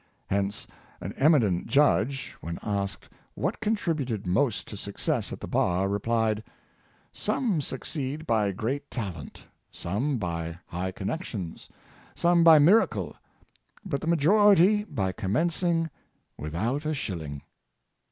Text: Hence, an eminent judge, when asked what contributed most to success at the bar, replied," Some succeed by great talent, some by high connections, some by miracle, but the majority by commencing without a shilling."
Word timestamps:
Hence, 0.31 0.65
an 0.99 1.13
eminent 1.15 1.67
judge, 1.67 2.35
when 2.41 2.57
asked 2.63 3.07
what 3.35 3.59
contributed 3.59 4.25
most 4.25 4.67
to 4.69 4.75
success 4.75 5.31
at 5.31 5.39
the 5.39 5.47
bar, 5.47 5.87
replied," 5.87 6.43
Some 7.13 7.61
succeed 7.61 8.25
by 8.25 8.51
great 8.51 8.89
talent, 8.89 9.45
some 9.69 10.17
by 10.17 10.57
high 10.65 10.91
connections, 10.91 11.69
some 12.15 12.43
by 12.43 12.57
miracle, 12.57 13.15
but 13.85 14.01
the 14.01 14.07
majority 14.07 14.85
by 14.85 15.11
commencing 15.11 15.91
without 16.35 16.83
a 16.83 16.95
shilling." 16.95 17.43